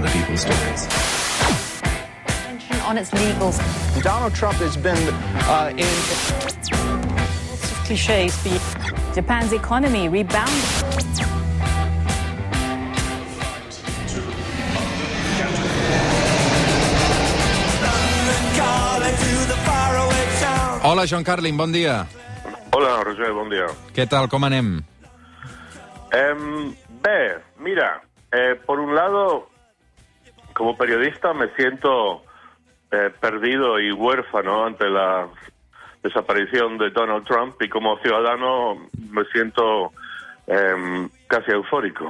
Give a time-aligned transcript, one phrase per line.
[0.00, 0.82] other people's stories.
[2.88, 3.56] On its legals.
[4.02, 4.96] Donald Trump has been
[5.44, 5.94] uh, in.
[7.46, 8.32] Lots of cliches.
[8.42, 10.64] but Japan's economy rebounded.
[20.82, 22.06] Hola, Joan Carlin, bon dia.
[22.72, 23.68] Hola, Roger, bon dia.
[23.92, 24.80] Què tal, com anem?
[26.16, 26.72] Em,
[27.04, 28.00] bé, mira,
[28.32, 29.49] eh, por un lado,
[30.54, 32.22] como periodista me siento
[32.92, 35.28] eh, perdido y huérfano ante la
[36.02, 38.76] desaparición de Donald Trump y como ciudadano
[39.10, 39.92] me siento
[40.46, 42.08] em, casi eufórico.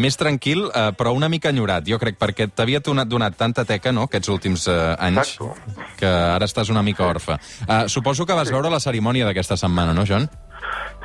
[0.00, 3.92] Més tranquil, eh, però una mica enyorat, jo crec, perquè t'havia donat, donat tanta teca,
[3.92, 5.52] no?, aquests últims eh, anys, Exacto.
[6.00, 7.36] que ara estàs una mica orfe.
[7.68, 10.26] Eh, suposo que vas veure la cerimònia d'aquesta setmana, no, John?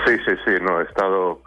[0.08, 1.42] Sí, sí, sí, no, he estado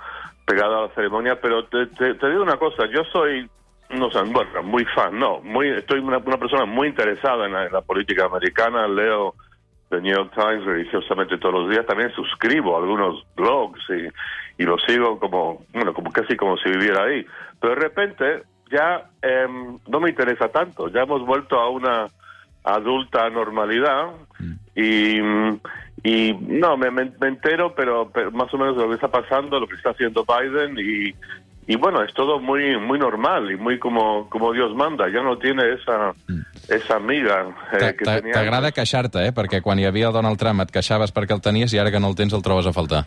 [0.46, 3.48] pegado a la ceremonia, pero te, te- te digo una cosa, yo soy,
[3.92, 8.24] no bueno, muy fan, no, muy, estoy una, una persona muy interesada en la, política
[8.24, 9.34] americana, leo
[9.90, 14.78] The New York Times religiosamente todos los días, también suscribo algunos blogs y, y lo
[14.78, 17.24] sigo como, bueno, como casi como si viviera ahí,
[17.60, 22.06] pero de repente ya em, no me interesa tanto, ya hemos vuelto a una
[22.64, 24.12] adulta normalidad
[24.74, 25.18] y,
[26.04, 29.60] y no, me- me entero, pero, pero más o menos de lo que está pasando,
[29.60, 31.14] lo que está haciendo Biden y,
[31.66, 35.38] y bueno, es todo muy muy normal y muy como, como Dios manda, ya no
[35.38, 36.12] tiene esa,
[36.68, 38.34] esa amiga eh, que tenía.
[38.34, 39.32] T'agrada queixar-te, eh?
[39.32, 42.00] Perquè quan hi havia el Donald Trump et queixaves perquè el tenies i ara que
[42.02, 43.04] no el tens el trobes a faltar.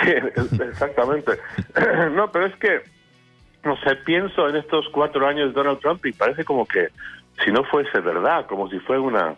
[0.00, 0.14] Sí,
[0.64, 1.38] exactamente.
[2.16, 2.80] no, pero es que,
[3.64, 6.88] no sé, pienso en estos cuatro años de Donald Trump y parece como que
[7.44, 9.34] si no fuese verdad, como si fuera una,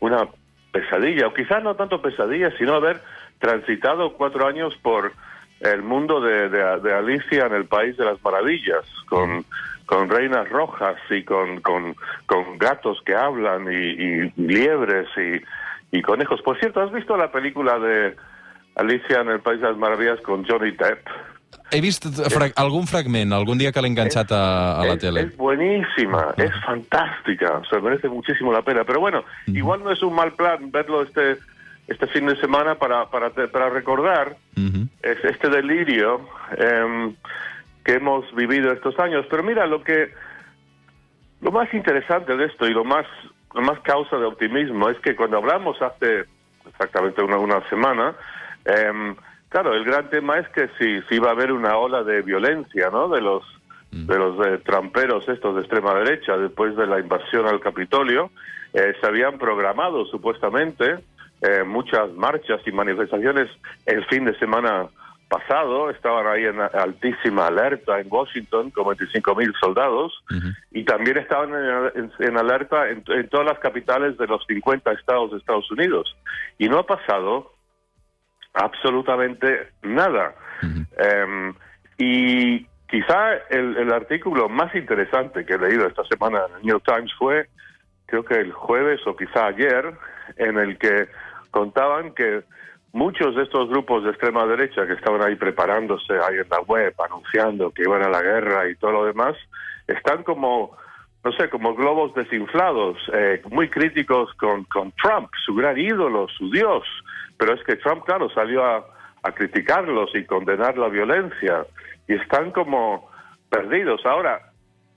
[0.00, 0.26] una
[0.72, 3.00] pesadilla, o quizás no tanto pesadilla, sino haber
[3.38, 5.12] transitado cuatro años por
[5.60, 9.44] el mundo de, de- de Alicia en el País de las Maravillas, con,
[9.86, 16.02] con reinas rojas y con, con, con gatos que hablan y, y liebres y, y
[16.02, 16.40] conejos.
[16.42, 18.14] Por cierto, ¿has visto la película de
[18.76, 21.06] Alicia en el País de las Maravillas con Johnny Depp?
[21.70, 25.20] He vist fra algun fragment, algun dia que l'he enganxat a, a la es, tele.
[25.20, 28.84] es buenísima, es fantástica, se merece muchísimo la pena.
[28.84, 31.36] Pero bueno, igual no es un mal plan verlo este
[31.88, 34.36] este fin de semana para para, para recordar
[35.02, 37.16] es este delirio em,
[37.84, 39.26] que hemos vivido estos años.
[39.30, 40.12] Pero mira, lo que
[41.40, 43.06] lo más interesante de esto y lo más
[43.54, 46.26] lo más causa de optimismo es que cuando hablamos hace
[46.68, 48.14] exactamente una, una semana,
[48.66, 49.16] em,
[49.48, 52.90] claro, el gran tema es que si, si va a haber una ola de violencia,
[52.90, 53.08] ¿no?
[53.08, 53.42] De los
[53.90, 58.30] de los eh, tramperos estos de extrema derecha después de la invasión al Capitolio,
[58.74, 60.98] eh, se habían programado supuestamente
[61.42, 63.48] eh, muchas marchas y manifestaciones
[63.86, 64.86] el fin de semana
[65.28, 70.24] pasado, estaban ahí en altísima alerta en Washington con 25.000 soldados
[70.70, 74.90] y también estaban en, en- en alerta en, en todas las capitales de los 50
[74.92, 76.16] estados de Estados Unidos.
[76.56, 77.52] Y no ha pasado
[78.54, 80.34] absolutamente nada.
[80.96, 81.54] Em,
[81.98, 86.72] y quizá el, el artículo más interesante que he leído esta semana en el New
[86.78, 87.48] York Times fue,
[88.06, 89.92] creo que el jueves o quizá ayer,
[90.36, 91.08] en el que
[91.50, 92.42] contaban que
[92.92, 96.94] muchos de estos grupos de extrema derecha que estaban ahí preparándose ahí en la web,
[97.04, 99.36] anunciando que iban a la guerra y todo lo demás,
[99.86, 100.76] están como,
[101.24, 106.50] no sé, como globos desinflados, eh, muy críticos con, con Trump, su gran ídolo, su
[106.50, 106.84] dios.
[107.36, 108.84] Pero es que Trump, claro, salió a,
[109.22, 111.66] a criticarlos y condenar la violencia
[112.06, 113.10] y están como
[113.50, 114.04] perdidos.
[114.04, 114.47] Ahora,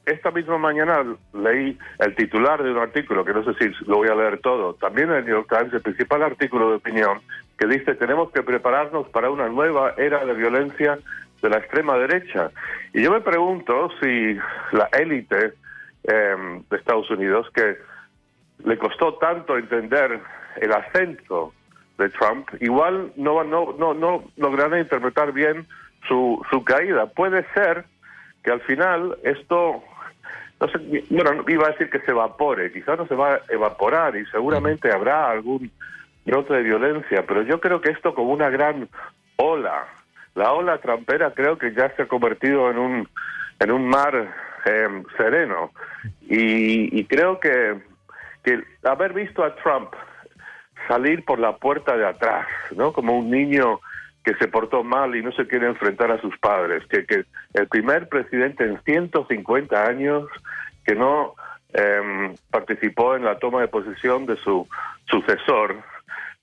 [0.05, 1.03] esta misma mañana
[1.33, 4.73] leí el titular de un artículo, que no sé si lo voy a leer todo,
[4.75, 7.21] también en el New York Times, el principal artículo de opinión,
[7.57, 10.97] que dice tenemos que prepararnos para una nueva era de violencia
[11.41, 12.51] de la extrema derecha.
[12.93, 14.37] Y yo me pregunto si
[14.71, 15.53] la élite
[16.03, 17.77] eh, de Estados Unidos, que
[18.65, 20.19] le costó tanto entender
[20.57, 21.53] el acento
[21.97, 25.67] de Trump, igual no, no, no, no lograrán interpretar bien
[26.07, 27.07] su, su caída.
[27.07, 27.85] Puede ser
[28.43, 29.83] que al final esto,
[30.59, 30.79] no sé,
[31.09, 34.91] bueno, iba a decir que se evapore, quizás no se va a evaporar y seguramente
[34.91, 35.71] habrá algún
[36.25, 38.87] brote de violencia, pero yo creo que esto como una gran
[39.37, 39.85] ola,
[40.35, 43.09] la ola trampera creo que ya se ha convertido en un,
[43.59, 44.33] en un mar
[44.65, 45.71] eh, sereno
[46.21, 47.81] y, y creo que,
[48.43, 49.93] que haber visto a Trump
[50.87, 52.91] salir por la puerta de atrás, ¿no?
[52.91, 53.79] Como un niño
[54.23, 57.67] que se portó mal y no se quiere enfrentar a sus padres, que, que el
[57.67, 60.27] primer presidente en 150 años
[60.85, 61.33] que no
[61.73, 64.67] eh, participó en la toma de posesión de su
[65.09, 65.81] sucesor,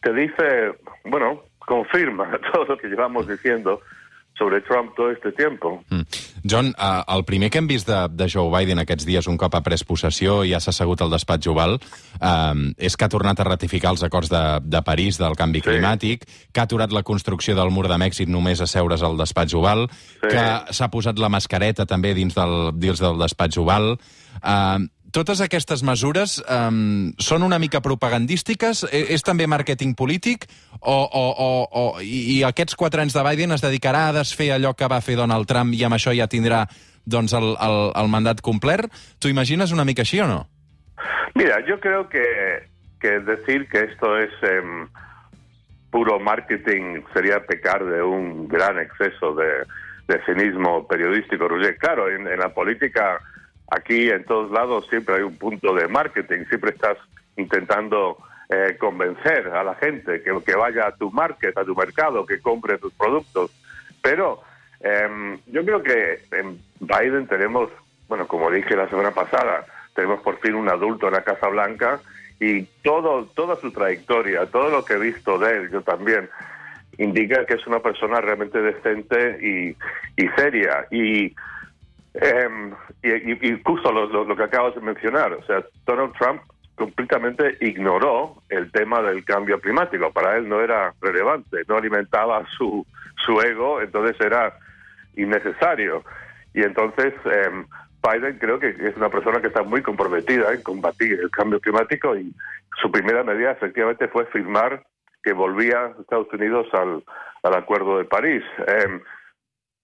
[0.00, 0.72] te dice,
[1.04, 3.80] bueno, confirma todo lo que llevamos diciendo
[4.36, 5.84] sobre Trump todo este tiempo.
[6.44, 9.54] John, uh, el primer que hem vist de, de Joe Biden aquests dies, un cop
[9.54, 11.78] ha pres possessió i ha s'assegut al despatx oval,
[12.20, 15.70] uh, és que ha tornat a ratificar els acords de, de París del canvi sí.
[15.70, 19.56] climàtic, que ha aturat la construcció del mur de Mèxic només a seure's al despatx
[19.58, 20.30] oval, sí.
[20.30, 23.96] que s'ha posat la mascareta també dins del, dins del despatx oval.
[24.38, 28.84] Uh, totes aquestes mesures um, són una mica propagandístiques?
[28.92, 30.46] És, és també màrqueting polític?
[30.80, 34.74] O, o, o, o, i, aquests quatre anys de Biden es dedicarà a desfer allò
[34.76, 36.66] que va fer Donald Trump i amb això ja tindrà
[37.08, 38.88] doncs, el, el, el mandat complet?
[39.18, 40.42] T'ho imagines una mica així o no?
[41.34, 42.24] Mira, yo creo que,
[43.00, 44.60] que decir que esto es eh,
[45.90, 49.64] puro marketing sería pecar de un gran exceso de,
[50.08, 51.48] de cinismo periodístico.
[51.78, 53.20] Claro, en, en la política
[53.70, 56.96] Aquí en todos lados siempre hay un punto de marketing, siempre estás
[57.36, 58.18] intentando
[58.48, 62.40] eh, convencer a la gente que, que, vaya a tu market, a tu mercado, que
[62.40, 63.50] compre tus productos.
[64.02, 64.40] Pero
[64.80, 67.70] eh, yo creo que en Biden tenemos,
[68.08, 72.00] bueno, como dije la semana pasada, tenemos por fin un adulto en la Casa Blanca
[72.40, 76.30] y todo, toda su trayectoria, todo lo que he visto de él, yo también,
[76.98, 79.76] indica que es una persona realmente decente y,
[80.16, 80.86] y seria.
[80.90, 81.34] Y
[82.20, 82.48] eh,
[83.02, 86.42] y, y, justo lo, que acabas de mencionar, o sea, Donald Trump
[86.74, 90.12] completamente ignoró el tema del cambio climático.
[90.12, 92.86] Para él no era relevante, no alimentaba su,
[93.24, 94.56] su ego, entonces era
[95.16, 96.04] innecesario.
[96.54, 97.64] Y entonces eh,
[98.02, 102.16] Biden creo que es una persona que está muy comprometida en combatir el cambio climático
[102.16, 102.32] y
[102.80, 104.84] su primera medida efectivamente fue firmar
[105.22, 107.02] que volvía Estados Unidos al,
[107.42, 108.42] al Acuerdo de París.
[108.66, 109.00] Eh,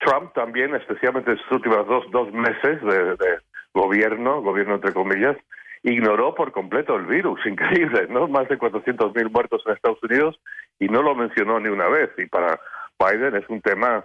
[0.05, 3.39] Trump también, especialmente en sus últimos dos, dos meses de, de
[3.73, 5.37] gobierno, gobierno entre comillas,
[5.83, 8.29] ignoró por completo el virus, increíble, ¿no?
[8.29, 10.41] Más de 400.000 muertos en Estados Unidos
[10.79, 12.11] y no lo mencionó ni una vez.
[12.19, 12.59] Y para
[12.99, 14.05] Biden es un tema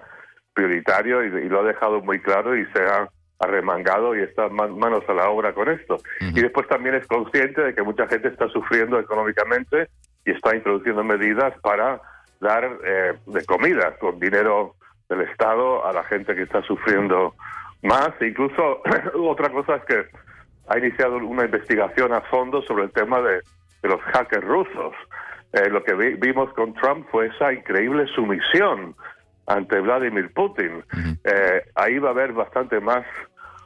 [0.53, 3.09] prioritario y, y lo ha dejado muy claro y se ha
[3.39, 5.95] arremangado y está manos a la obra con esto.
[5.95, 6.37] Uh -huh.
[6.37, 9.87] Y después también es consciente de que mucha gente está sufriendo económicamente
[10.25, 12.01] y está introduciendo medidas para
[12.41, 14.75] dar eh, de comida con dinero
[15.09, 17.35] del Estado a la gente que está sufriendo
[17.81, 18.11] más.
[18.21, 18.81] E incluso
[19.15, 20.05] otra cosa es que
[20.67, 23.41] ha iniciado una investigación a fondo sobre el tema de,
[23.81, 24.93] de los hackers rusos.
[25.53, 28.95] Eh, lo que vi, vimos con Trump fue esa increíble sumisión
[29.47, 30.83] ante Vladimir Putin.
[31.23, 33.03] Eh, ahí va a haber bastante más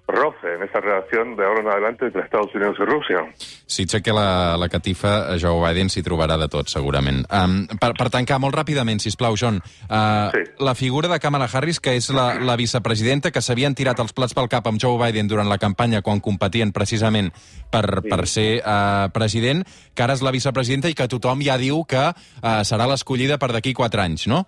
[0.08, 3.24] roce en esa relació de ahora en adelante entre Estados Unidos i Rússia.
[3.66, 7.24] Si aixeca la, la catifa, Joe Biden s'hi trobarà de tot, segurament.
[7.32, 10.44] Um, per, per tancar, molt ràpidament, si plau, John, uh, sí.
[10.60, 14.36] la figura de Kamala Harris, que és la, la vicepresidenta, que s'havien tirat els plats
[14.36, 17.32] pel cap amb Joe Biden durant la campanya quan competien precisament
[17.72, 18.12] per, sí.
[18.12, 19.64] per ser uh, president,
[19.96, 23.54] que ara és la vicepresidenta i que tothom ja diu que uh, serà l'escollida per
[23.56, 24.44] d'aquí quatre anys, no?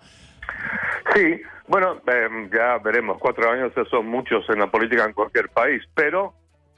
[1.16, 5.82] Sí, Bueno, eh, ya veremos, cuatro años son muchos en la política en cualquier país,
[5.94, 6.34] pero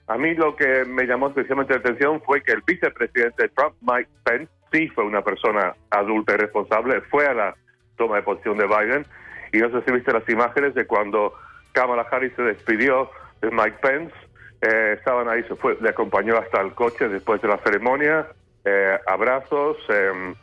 [0.06, 3.74] a mí lo que me llamó especialmente la atención fue que el vicepresidente de Trump,
[3.82, 7.56] Mike Pence, sí fue una persona adulta y responsable, fue a la
[7.96, 9.06] toma de posición de Biden,
[9.52, 11.34] y no sé si viste las imágenes de cuando
[11.72, 13.10] Kamala Harris se despidió
[13.42, 14.14] de Mike Pence,
[14.62, 18.28] eh, estaban ahí, se fue, le acompañó hasta el coche después de la ceremonia,
[18.64, 20.34] eh, abrazos, eh,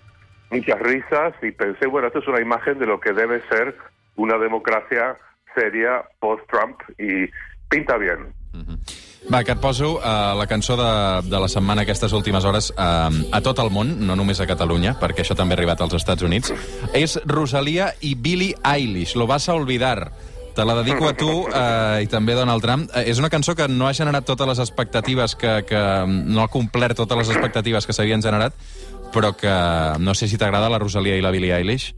[0.51, 3.75] muchas risas, y pensé, bueno, esto es una imagen de lo que debe ser
[4.15, 5.15] una democràcia
[5.55, 7.27] sèria post-Trump i
[7.69, 8.33] pinta bien.
[8.53, 9.05] Mm -hmm.
[9.25, 13.09] Va, que et poso uh, la cançó de, de la setmana aquestes últimes hores uh,
[13.33, 16.21] a tot el món, no només a Catalunya, perquè això també ha arribat als Estats
[16.21, 16.53] Units.
[16.93, 20.11] És Rosalia i Billie Eilish, Lo vas a olvidar.
[20.55, 22.85] Te la dedico a tu uh, i també a Donald Trump.
[22.93, 26.47] Uh, és una cançó que no ha generat totes les expectatives que, que no ha
[26.47, 28.53] complert totes les expectatives que s'havien generat,
[29.13, 29.51] però que
[29.99, 31.93] no sé si t'agrada la Rosalia i la Billie Eilish.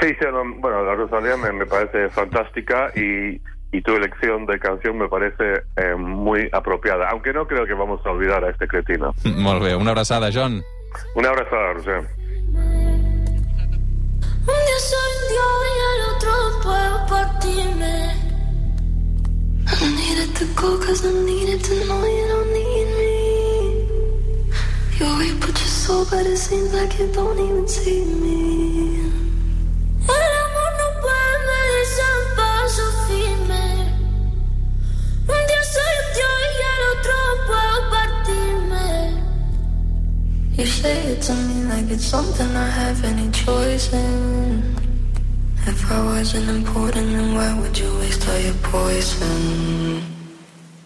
[0.00, 3.40] Sí, sí, no, bueno, la Rosalía me, me parece fantástica y,
[3.72, 8.00] y, tu elección de canción me parece eh, muy apropiada, aunque no creo que vamos
[8.06, 9.12] a olvidar a este cretino.
[9.24, 10.62] Molt bé, una abraçada, John.
[11.14, 12.06] Una abraçada, Roser.
[14.48, 18.28] Un día soy Dios y el otro puedo partirme.
[19.80, 22.37] I needed to go cause I needed to know you don't
[25.88, 28.38] soul, but it seems like you don't even see me.
[35.34, 35.96] Un día soy
[36.58, 37.16] y el otro
[37.48, 38.88] puedo partirme.
[40.58, 44.62] You say it to me like it's something I have any choice in.
[45.72, 50.17] If I wasn't important, then why would you waste all your poison?